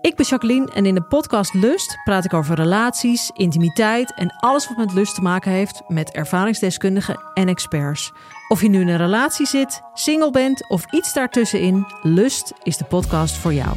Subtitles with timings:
[0.00, 4.68] Ik ben Jacqueline en in de podcast Lust praat ik over relaties, intimiteit en alles
[4.68, 8.12] wat met lust te maken heeft met ervaringsdeskundigen en experts.
[8.48, 12.84] Of je nu in een relatie zit, single bent of iets daartussenin, Lust is de
[12.84, 13.76] podcast voor jou.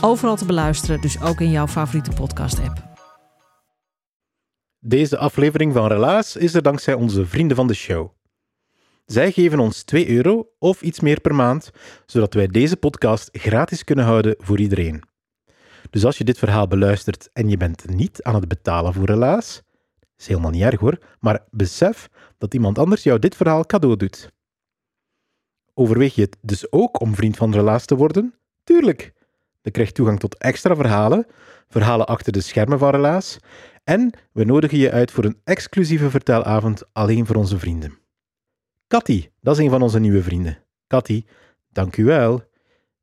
[0.00, 2.82] Overal te beluisteren, dus ook in jouw favoriete podcast-app.
[4.78, 8.10] Deze aflevering van Relaas is er dankzij onze vrienden van de show.
[9.06, 11.70] Zij geven ons 2 euro of iets meer per maand,
[12.06, 15.14] zodat wij deze podcast gratis kunnen houden voor iedereen.
[15.90, 19.62] Dus als je dit verhaal beluistert en je bent niet aan het betalen voor Relaas,
[20.16, 22.08] is helemaal niet erg hoor, maar besef
[22.38, 24.30] dat iemand anders jou dit verhaal cadeau doet.
[25.74, 28.34] Overweeg je het dus ook om vriend van Relaas te worden?
[28.64, 29.14] Tuurlijk!
[29.60, 31.26] Je krijgt toegang tot extra verhalen,
[31.68, 33.38] verhalen achter de schermen van Relaas
[33.84, 37.98] en we nodigen je uit voor een exclusieve vertelavond alleen voor onze vrienden.
[38.88, 40.58] Cathy, dat is een van onze nieuwe vrienden.
[40.86, 41.24] Cathy,
[41.68, 42.42] dank u wel.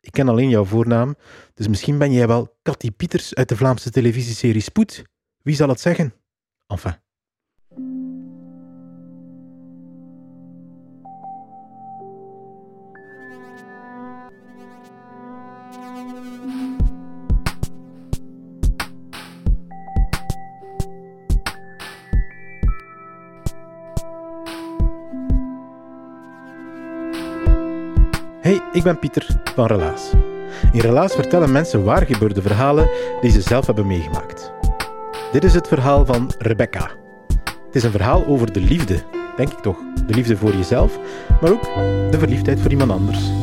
[0.03, 1.15] Ik ken alleen jouw voornaam,
[1.53, 5.03] dus misschien ben jij wel Cathy Pieters uit de Vlaamse televisieserie Spoed.
[5.41, 6.13] Wie zal het zeggen?
[6.67, 7.01] Enfin.
[28.73, 30.11] Ik ben Pieter van Relaas.
[30.71, 32.89] In Relaas vertellen mensen waar gebeurde verhalen
[33.21, 34.51] die ze zelf hebben meegemaakt.
[35.31, 36.91] Dit is het verhaal van Rebecca.
[37.65, 38.99] Het is een verhaal over de liefde,
[39.37, 39.77] denk ik toch.
[40.07, 40.99] De liefde voor jezelf,
[41.41, 41.63] maar ook
[42.11, 43.42] de verliefdheid voor iemand anders.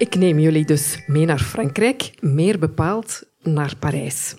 [0.00, 4.34] Ik neem jullie dus mee naar Frankrijk, meer bepaald naar Parijs.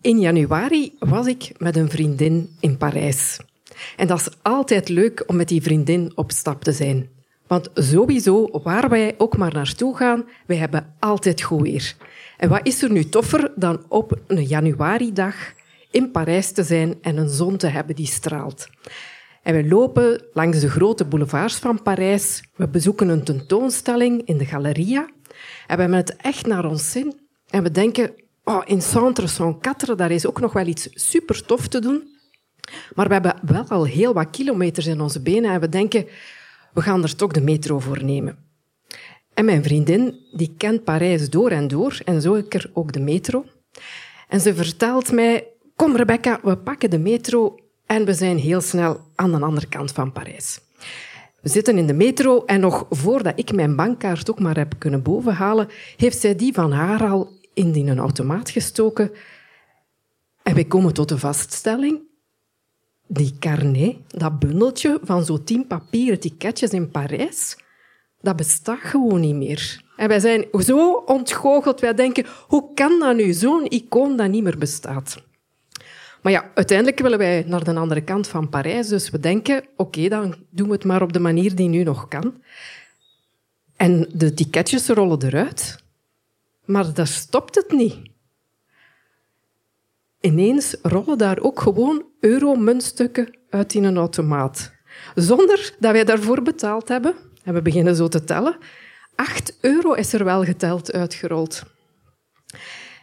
[0.00, 3.40] In januari was ik met een vriendin in Parijs.
[3.96, 7.08] En dat is altijd leuk om met die vriendin op stap te zijn.
[7.46, 11.94] Want sowieso, waar wij ook maar naartoe gaan, wij hebben altijd goed weer.
[12.36, 15.34] En wat is er nu toffer dan op een januaridag
[15.90, 18.68] in Parijs te zijn en een zon te hebben die straalt?
[19.42, 22.42] En we lopen langs de grote boulevards van Parijs.
[22.56, 25.00] We bezoeken een tentoonstelling in de Galleria.
[25.66, 27.20] En we hebben het echt naar ons zin.
[27.50, 31.68] En we denken, oh, in Centre Saint-Quatre, daar is ook nog wel iets super tof
[31.68, 32.16] te doen.
[32.94, 36.06] Maar we hebben wel al heel wat kilometers in onze benen en we denken,
[36.72, 38.38] we gaan er toch de metro voor nemen.
[39.34, 43.44] En mijn vriendin, die kent Parijs door en door, en zo er ook de metro.
[44.28, 45.46] En ze vertelt mij,
[45.76, 47.54] kom Rebecca, we pakken de metro
[47.88, 50.60] en we zijn heel snel aan de andere kant van Parijs.
[51.40, 55.02] We zitten in de metro en nog voordat ik mijn bankkaart ook maar heb kunnen
[55.02, 59.10] bovenhalen, heeft zij die van haar al in een automaat gestoken.
[60.42, 62.00] En wij komen tot de vaststelling,
[63.06, 67.56] die carnet, dat bundeltje van zo'n tien papieren ticketjes in Parijs,
[68.20, 69.82] dat bestaat gewoon niet meer.
[69.96, 74.42] En wij zijn zo ontgoocheld, wij denken, hoe kan dat nu, zo'n icoon dat niet
[74.42, 75.26] meer bestaat?
[76.22, 78.88] Maar ja, uiteindelijk willen wij naar de andere kant van Parijs.
[78.88, 82.08] Dus we denken, oké, dan doen we het maar op de manier die nu nog
[82.08, 82.42] kan.
[83.76, 85.82] En de ticketjes rollen eruit.
[86.64, 87.96] Maar daar stopt het niet.
[90.20, 94.72] Ineens rollen daar ook gewoon euro-muntstukken uit in een automaat.
[95.14, 97.14] Zonder dat wij daarvoor betaald hebben.
[97.44, 98.56] En we beginnen zo te tellen.
[99.14, 101.62] 8 euro is er wel geteld uitgerold.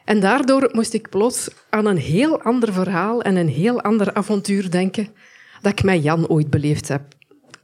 [0.06, 4.72] En daardoor moest ik plots aan een heel ander verhaal en een heel ander avontuur
[4.72, 5.08] denken
[5.62, 7.02] dat ik met Jan ooit beleefd heb.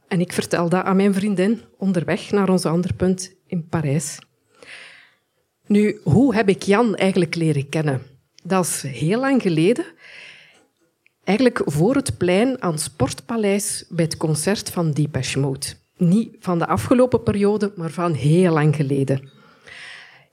[0.08, 4.18] En ik vertel dat aan mijn vriendin onderweg naar ons ander punt in Parijs.
[5.66, 8.02] Nu, hoe heb ik Jan eigenlijk leren kennen?
[8.42, 9.84] Dat is heel lang geleden.
[11.24, 15.66] Eigenlijk voor het plein aan Sportpaleis bij het concert van Depeche Mode.
[15.96, 19.30] Niet van de afgelopen periode, maar van heel lang geleden.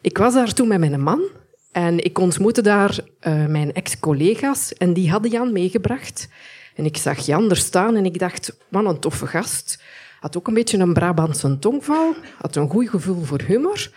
[0.01, 1.21] Ik was daar toen met mijn man
[1.71, 6.29] en ik ontmoette daar uh, mijn ex-collega's en die hadden Jan meegebracht.
[6.75, 9.83] En ik zag Jan er staan en ik dacht, wat een toffe gast.
[10.19, 13.91] Had ook een beetje een Brabantse tongval, had een goed gevoel voor humor.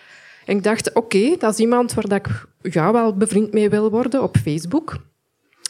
[0.47, 4.23] En ik dacht, oké, dat is iemand waar ik ja, wel bevriend mee wil worden
[4.23, 4.97] op Facebook.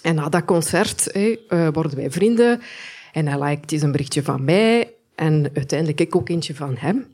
[0.03, 2.61] En na dat concert uh, worden wij vrienden.
[3.13, 4.95] En hij liked eens een berichtje van mij.
[5.15, 7.07] En uiteindelijk ik ook eentje van hem.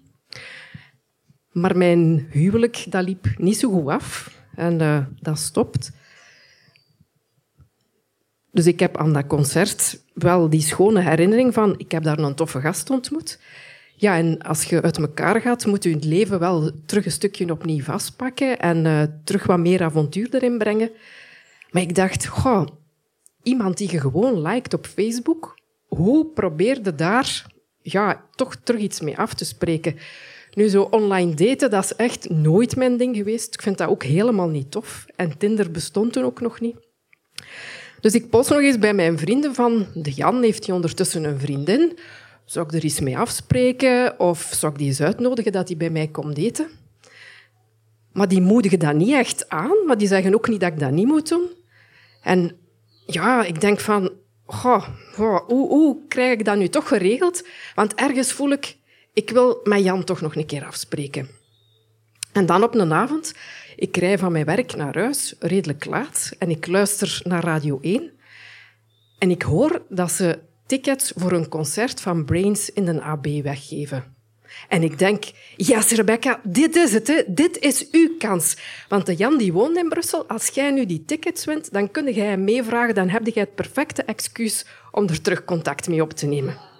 [1.52, 4.37] Maar mijn huwelijk dat liep niet zo goed af.
[4.58, 5.90] En uh, dat stopt.
[8.50, 12.34] Dus ik heb aan dat concert wel die schone herinnering van, ik heb daar een
[12.34, 13.38] toffe gast ontmoet.
[13.94, 17.50] Ja, en als je uit elkaar gaat, moet je het leven wel terug een stukje
[17.50, 20.90] opnieuw vastpakken en uh, terug wat meer avontuur erin brengen.
[21.70, 22.66] Maar ik dacht, goh,
[23.42, 27.46] iemand die je gewoon liked op Facebook, hoe probeerde daar
[27.82, 29.96] ja, toch terug iets mee af te spreken?
[30.54, 33.54] Nu, zo online daten, dat is echt nooit mijn ding geweest.
[33.54, 35.06] Ik vind dat ook helemaal niet tof.
[35.16, 36.76] En Tinder bestond toen ook nog niet.
[38.00, 39.86] Dus ik post nog eens bij mijn vrienden van...
[39.94, 41.98] De Jan heeft hij ondertussen een vriendin.
[42.44, 44.20] Zou ik er eens mee afspreken?
[44.20, 46.68] Of zou ik die eens uitnodigen dat hij bij mij komt eten?
[48.12, 49.86] Maar die moedigen dat niet echt aan.
[49.86, 51.46] Maar die zeggen ook niet dat ik dat niet moet doen.
[52.22, 52.56] En
[53.06, 54.10] ja, ik denk van...
[54.46, 57.46] Goh, hoe, hoe krijg ik dat nu toch geregeld?
[57.74, 58.77] Want ergens voel ik
[59.18, 61.28] ik wil met Jan toch nog een keer afspreken.
[62.32, 63.34] En dan op een avond,
[63.76, 68.10] ik rij van mijn werk naar huis, redelijk laat, en ik luister naar Radio 1.
[69.18, 74.16] En ik hoor dat ze tickets voor een concert van Brains in de AB weggeven.
[74.68, 75.24] En ik denk,
[75.56, 77.22] yes Rebecca, dit is het, hè.
[77.26, 78.56] dit is uw kans.
[78.88, 82.12] Want de Jan die woont in Brussel, als jij nu die tickets wint, dan kun
[82.12, 86.12] jij hem meevragen, dan heb je het perfecte excuus om er terug contact mee op
[86.12, 86.77] te nemen.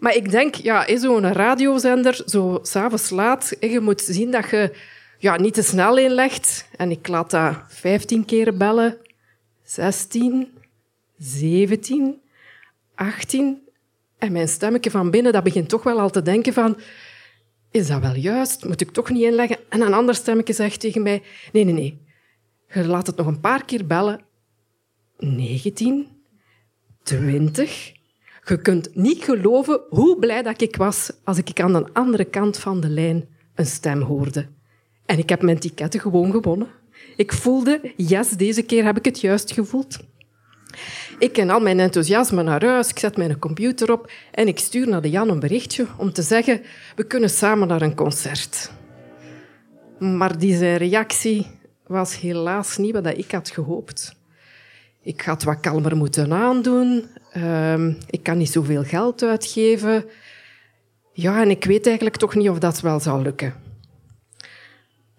[0.00, 4.72] Maar ik denk, ja, zo'n radiozender, zo s'avonds laat, je moet zien dat je
[5.18, 6.68] ja, niet te snel inlegt.
[6.76, 8.96] En ik laat dat 15 keer bellen,
[9.62, 10.48] 16,
[11.18, 12.20] 17,
[12.94, 13.62] 18.
[14.18, 16.78] En mijn stemmetje van binnen, dat begint toch wel al te denken van...
[17.70, 18.64] Is dat wel juist?
[18.64, 19.58] Moet ik toch niet inleggen?
[19.68, 21.22] En een ander stemmetje zegt tegen mij...
[21.52, 22.06] Nee, nee, nee.
[22.68, 24.20] Je laat het nog een paar keer bellen.
[25.18, 26.08] 19,
[27.02, 27.92] 20,
[28.44, 32.58] je kunt niet geloven hoe blij dat ik was als ik aan de andere kant
[32.58, 34.46] van de lijn een stem hoorde.
[35.06, 36.68] En ik heb mijn ticketten gewoon gewonnen.
[37.16, 39.98] Ik voelde, yes, deze keer heb ik het juist gevoeld.
[41.18, 44.88] Ik ken al mijn enthousiasme naar huis, ik zet mijn computer op en ik stuur
[44.88, 46.62] naar de Jan een berichtje om te zeggen,
[46.96, 48.70] we kunnen samen naar een concert.
[49.98, 51.46] Maar die reactie
[51.86, 54.19] was helaas niet wat ik had gehoopt.
[55.02, 57.04] Ik had wat kalmer moeten aandoen.
[57.36, 60.04] Um, ik kan niet zoveel geld uitgeven.
[61.12, 63.54] Ja, en ik weet eigenlijk toch niet of dat wel zal lukken.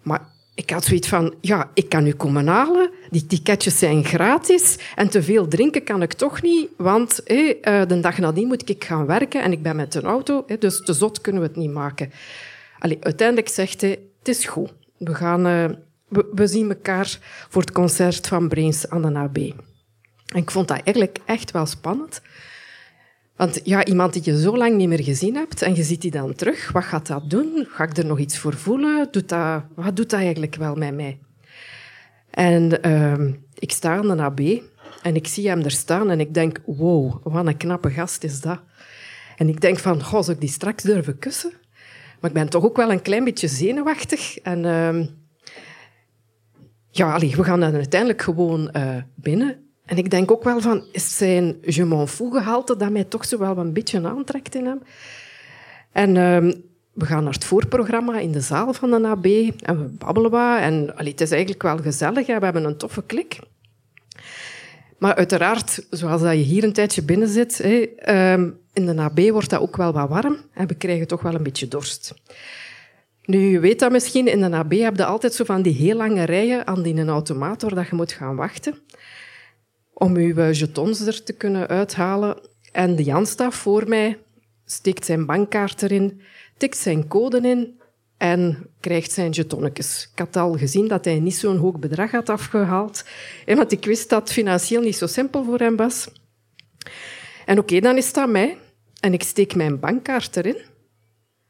[0.02, 2.90] Maar ik had zoiets van, ja, ik kan u komen halen.
[3.10, 4.78] Die ticketjes zijn gratis.
[4.94, 8.84] En te veel drinken kan ik toch niet, want uh, de dag nadien moet ik
[8.84, 11.72] gaan werken en ik ben met een auto, dus te zot kunnen we het niet
[11.72, 12.12] maken.
[12.78, 14.72] Allee, uiteindelijk zegt hij, het is goed.
[14.98, 15.64] We, gaan, uh,
[16.08, 17.18] we, we zien elkaar
[17.48, 19.38] voor het concert van Brains aan de AB.
[20.32, 22.20] En ik vond dat eigenlijk echt wel spannend.
[23.36, 26.10] Want ja, iemand die je zo lang niet meer gezien hebt en je ziet die
[26.10, 27.66] dan terug, wat gaat dat doen?
[27.68, 29.08] Ga ik er nog iets voor voelen?
[29.10, 31.18] Doet dat, wat doet dat eigenlijk wel met mij?
[32.30, 34.40] En uh, ik sta aan de AB
[35.02, 38.40] en ik zie hem er staan en ik denk, wow, wat een knappe gast is
[38.40, 38.60] dat.
[39.36, 41.52] En ik denk van, goh, zou ik die straks durven kussen?
[42.20, 44.38] Maar ik ben toch ook wel een klein beetje zenuwachtig.
[44.38, 45.06] En uh,
[46.90, 49.71] ja, allee, we gaan dan uiteindelijk gewoon uh, binnen.
[49.84, 53.24] En ik denk ook wel van, is zijn je m'en fous gehalte dat mij toch
[53.24, 54.82] zo wel een beetje aantrekt in hem.
[55.92, 56.52] En uh,
[56.92, 60.58] we gaan naar het voorprogramma in de zaal van de AB en we babbelen wat.
[60.58, 62.38] En allee, het is eigenlijk wel gezellig, hè.
[62.38, 63.38] we hebben een toffe klik.
[64.98, 68.32] Maar uiteraard, zoals dat je hier een tijdje binnen zit, uh,
[68.72, 71.42] in de AB wordt dat ook wel wat warm en we krijgen toch wel een
[71.42, 72.14] beetje dorst.
[73.24, 75.96] Nu, je weet dat misschien, in de AB heb je altijd zo van die heel
[75.96, 78.74] lange rijen aan die waar dat je moet gaan wachten
[79.92, 82.40] om uw jetons er te kunnen uithalen.
[82.72, 84.18] En de Jan staat voor mij,
[84.64, 86.20] steekt zijn bankkaart erin,
[86.56, 87.80] tikt zijn code in
[88.16, 90.08] en krijgt zijn jetonnetjes.
[90.12, 93.04] Ik had al gezien dat hij niet zo'n hoog bedrag had afgehaald,
[93.46, 96.08] want ik wist dat financieel niet zo simpel voor hem was.
[97.46, 98.58] En oké, dan is aan mij.
[99.00, 100.56] En ik steek mijn bankkaart erin.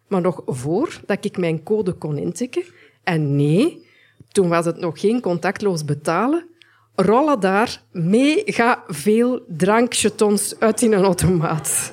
[0.08, 2.64] Maar nog voordat ik mijn code kon intikken,
[3.02, 3.86] en nee,
[4.28, 6.48] toen was het nog geen contactloos betalen,
[6.94, 11.92] rollen daar mega veel drankjetons uit in een automaat.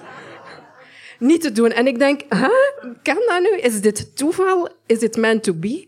[1.19, 1.71] Niet te doen.
[1.71, 2.93] En ik denk, huh?
[3.03, 3.57] kan dat nu?
[3.57, 4.69] Is dit toeval?
[4.85, 5.87] Is dit meant to be?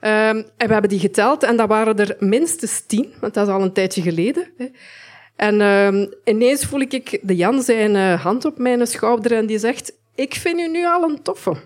[0.00, 0.10] Um,
[0.56, 3.62] en we hebben die geteld en dat waren er minstens tien, want dat is al
[3.62, 4.52] een tijdje geleden.
[4.56, 4.66] Hè.
[5.36, 9.58] En um, ineens voel ik de Jan zijn uh, hand op mijn schouder en die
[9.58, 11.56] zegt, ik vind u nu al een toffe.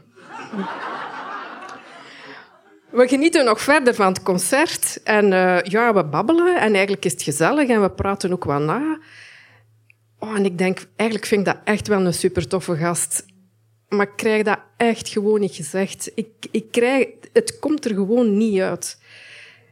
[2.91, 5.03] We genieten nog verder van het concert.
[5.03, 8.61] En uh, ja, we babbelen en eigenlijk is het gezellig en we praten ook wat
[8.61, 8.99] na.
[10.19, 13.27] Oh, en ik denk, eigenlijk vind ik dat echt wel een super toffe gast.
[13.89, 16.11] Maar ik krijg dat echt gewoon niet gezegd.
[16.15, 18.99] Ik, ik krijg, het komt er gewoon niet uit.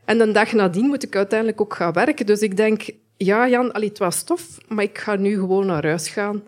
[0.04, 2.26] En de dag nadien moet ik uiteindelijk ook gaan werken.
[2.26, 2.82] Dus ik denk,
[3.16, 6.42] ja Jan, allee, het was tof, maar ik ga nu gewoon naar huis gaan.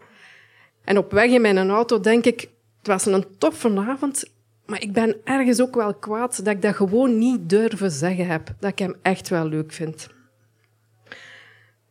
[0.84, 2.40] En op weg in mijn auto denk ik,
[2.78, 4.24] het was een toffe avond,
[4.68, 8.54] maar ik ben ergens ook wel kwaad dat ik dat gewoon niet durven zeggen heb.
[8.60, 10.08] Dat ik hem echt wel leuk vind.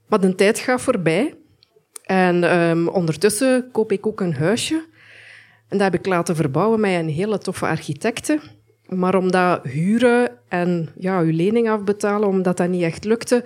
[0.08, 1.36] Maar de tijd gaat voorbij.
[2.04, 4.86] En um, ondertussen koop ik ook een huisje.
[5.68, 8.40] En dat heb ik laten verbouwen met een hele toffe architecte.
[8.86, 13.44] Maar omdat huren en ja, uw lening afbetalen, omdat dat niet echt lukte,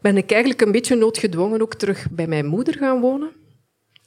[0.00, 3.30] ben ik eigenlijk een beetje noodgedwongen ook terug bij mijn moeder gaan wonen.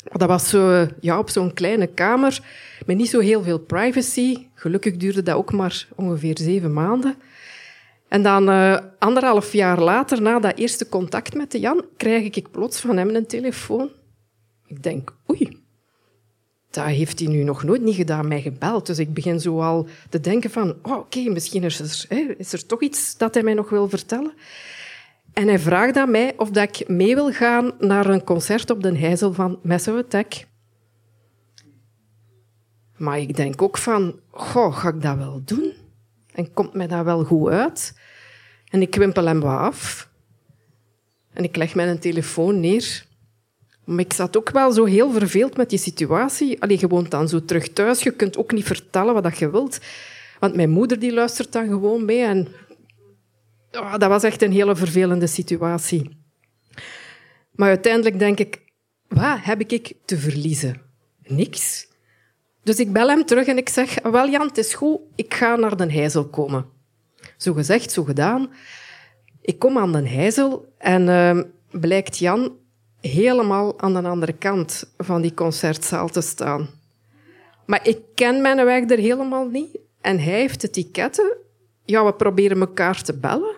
[0.03, 2.39] Dat was zo, ja, op zo'n kleine kamer
[2.85, 4.47] met niet zo heel veel privacy.
[4.61, 7.15] Gelukkig duurde dat ook maar ongeveer zeven maanden.
[8.07, 12.51] En dan uh, anderhalf jaar later, na dat eerste contact met de Jan, krijg ik
[12.51, 13.89] plots van hem een telefoon.
[14.67, 15.57] Ik denk, oei,
[16.69, 18.85] dat heeft hij nu nog nooit niet gedaan, mij gebeld.
[18.85, 22.65] Dus ik begin zo al te denken van, oh, oké, misschien is er, is er
[22.65, 24.33] toch iets dat hij mij nog wil vertellen.
[25.33, 28.83] En hij vraagt aan mij of dat ik mee wil gaan naar een concert op
[28.83, 30.49] de Heizel van Attack.
[33.01, 35.73] Maar ik denk ook van, goh, ga ik dat wel doen?
[36.33, 37.93] En komt mij dat wel goed uit?
[38.69, 40.09] En ik wimpel hem wat af.
[41.33, 43.05] En ik leg mijn telefoon neer.
[43.83, 46.61] Maar ik zat ook wel zo heel verveeld met die situatie.
[46.61, 48.03] Allee, je woont dan zo terug thuis.
[48.03, 49.79] Je kunt ook niet vertellen wat je wilt.
[50.39, 52.23] Want mijn moeder die luistert dan gewoon mee.
[52.23, 52.47] En
[53.71, 56.17] oh, dat was echt een hele vervelende situatie.
[57.51, 58.61] Maar uiteindelijk denk ik,
[59.07, 60.81] wat heb ik te verliezen?
[61.23, 61.89] Niks.
[62.63, 65.55] Dus ik bel hem terug en ik zeg, wel Jan, het is goed, ik ga
[65.55, 66.65] naar Den Heizel komen.
[67.37, 68.51] Zo gezegd, zo gedaan.
[69.41, 71.41] Ik kom aan Den Heizel en uh,
[71.79, 72.55] blijkt Jan
[73.01, 76.69] helemaal aan de andere kant van die concertzaal te staan.
[77.65, 79.77] Maar ik ken mijn weg er helemaal niet.
[80.01, 81.37] En hij heeft de ticketten.
[81.85, 83.55] Ja, we proberen elkaar te bellen.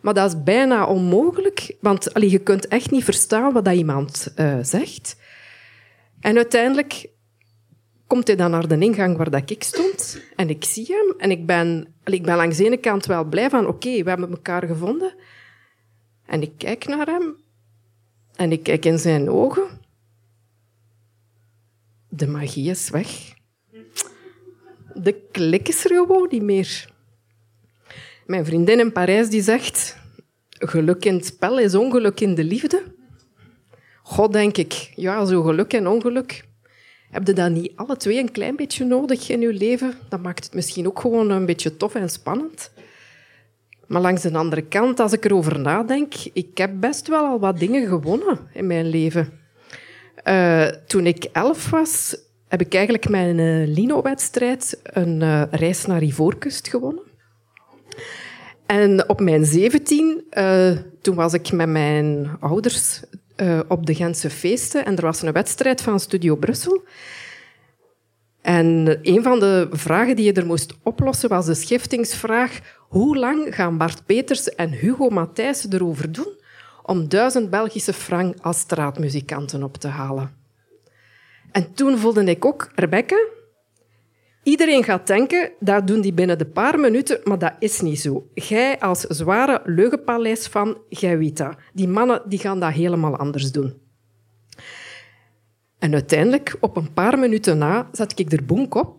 [0.00, 4.58] Maar dat is bijna onmogelijk, want je kunt echt niet verstaan wat dat iemand uh,
[4.62, 5.16] zegt.
[6.20, 7.08] En uiteindelijk
[8.12, 10.20] komt hij dan naar de ingang waar dat ik stond.
[10.36, 11.14] En ik zie hem.
[11.18, 14.30] En ik ben, ik ben langs de ene kant wel blij van, oké, we hebben
[14.30, 15.14] elkaar gevonden.
[16.26, 17.36] En ik kijk naar hem.
[18.36, 19.62] En ik kijk in zijn ogen.
[22.08, 23.34] De magie is weg.
[24.94, 26.90] De klik is er gewoon niet meer.
[28.26, 30.00] Mijn vriendin in Parijs die zegt...
[30.48, 32.82] Geluk in het spel is ongeluk in de liefde.
[34.02, 34.92] God, denk ik.
[34.94, 36.50] Ja, zo geluk en ongeluk.
[37.12, 39.94] Heb je dat niet alle twee een klein beetje nodig in je leven?
[40.08, 42.70] Dat maakt het misschien ook gewoon een beetje tof en spannend.
[43.86, 47.58] Maar langs de andere kant, als ik erover nadenk, ik heb best wel al wat
[47.58, 49.32] dingen gewonnen in mijn leven.
[50.24, 52.16] Uh, toen ik elf was,
[52.48, 57.04] heb ik eigenlijk mijn uh, Lino-wedstrijd een uh, reis naar Ivoorkust gewonnen.
[58.66, 60.24] En op mijn zeventien,
[61.00, 63.02] toen was ik met mijn ouders
[63.36, 66.82] uh, op de Gentse feesten en er was een wedstrijd van Studio Brussel.
[68.40, 73.54] En een van de vragen die je er moest oplossen was de schiftingsvraag hoe lang
[73.54, 76.40] gaan Bart Peters en Hugo Matthijs erover doen
[76.82, 80.36] om duizend Belgische frank als straatmuzikanten op te halen?
[81.52, 83.16] En toen voelde ik ook, Rebecca,
[84.42, 88.26] Iedereen gaat denken, dat doen die binnen de paar minuten, maar dat is niet zo.
[88.34, 91.32] Jij als zware leugenpaleis van, jij.
[91.72, 93.80] Die mannen die gaan dat helemaal anders doen.
[95.78, 98.96] En uiteindelijk, op een paar minuten na, zat ik er boenk op,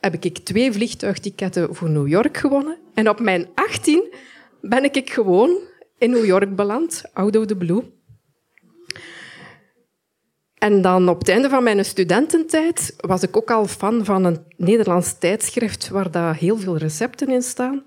[0.00, 2.78] heb ik twee vliegtuigtiketten voor New York gewonnen.
[2.94, 4.14] En op mijn 18
[4.60, 5.58] ben ik gewoon
[5.98, 7.82] in New York beland, out of the blue.
[10.64, 14.38] En dan op het einde van mijn studententijd was ik ook al fan van een
[14.56, 17.84] Nederlands tijdschrift waar daar heel veel recepten in staan.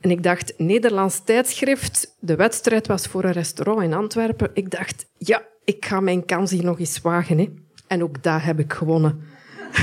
[0.00, 4.50] En ik dacht, Nederlands tijdschrift, de wedstrijd was voor een restaurant in Antwerpen.
[4.52, 7.38] Ik dacht, ja, ik ga mijn kans hier nog eens wagen.
[7.38, 7.48] Hè.
[7.86, 9.20] En ook daar heb ik gewonnen.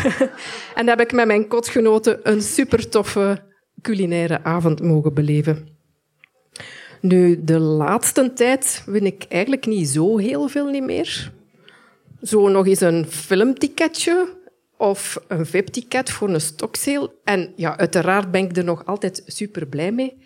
[0.75, 3.43] en heb ik met mijn kotgenoten een super toffe
[3.81, 5.67] culinaire avond mogen beleven.
[7.01, 11.31] Nu, de laatste tijd win ik eigenlijk niet zo heel veel niet meer
[12.23, 14.41] zo nog eens een filmticketje
[14.77, 17.11] of een VIP-ticket voor een stoksale.
[17.23, 20.17] En ja, uiteraard ben ik er nog altijd super blij mee.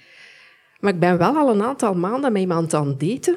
[0.79, 3.35] Maar ik ben wel al een aantal maanden met iemand aan het daten.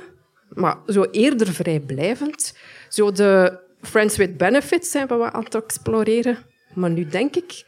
[0.48, 2.56] Maar zo eerder vrijblijvend.
[2.88, 6.38] Zo de Friends with Benefits zijn we wat aan het exploreren.
[6.74, 7.64] Maar nu denk ik,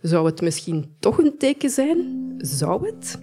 [0.00, 2.34] zou het misschien toch een teken zijn?
[2.38, 3.18] Zou het?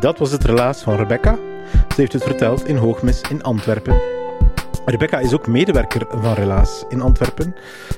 [0.00, 1.38] Dat was het relaas van Rebecca.
[1.72, 4.00] Ze heeft het verteld in Hoogmis in Antwerpen.
[4.84, 7.54] Rebecca is ook medewerker van Relaas in Antwerpen,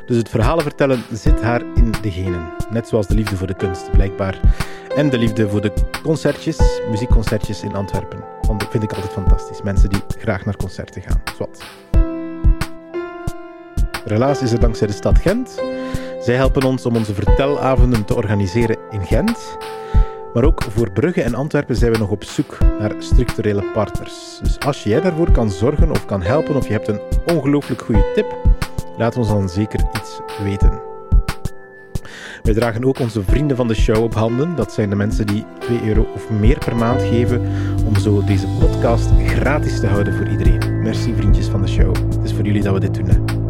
[0.06, 2.48] dus het verhalen vertellen zit haar in de genen.
[2.70, 4.40] Net zoals de liefde voor de kunst, blijkbaar.
[4.96, 8.24] En de liefde voor de concertjes, muziekconcertjes in Antwerpen.
[8.46, 9.62] Want dat vind ik altijd fantastisch.
[9.62, 11.22] Mensen die graag naar concerten gaan.
[11.34, 11.62] Zwat.
[14.04, 15.62] Relaas is er dankzij de stad Gent.
[16.20, 19.56] Zij helpen ons om onze vertelavonden te organiseren in Gent.
[20.34, 24.38] Maar ook voor Brugge en Antwerpen zijn we nog op zoek naar structurele partners.
[24.42, 27.00] Dus als jij daarvoor kan zorgen of kan helpen of je hebt een
[27.34, 28.36] ongelooflijk goede tip,
[28.96, 30.88] laat ons dan zeker iets weten.
[32.42, 34.56] Wij dragen ook onze vrienden van de show op handen.
[34.56, 37.40] Dat zijn de mensen die 2 euro of meer per maand geven
[37.86, 40.82] om zo deze podcast gratis te houden voor iedereen.
[40.82, 41.96] Merci vriendjes van de show.
[41.96, 43.47] Het is voor jullie dat we dit doen.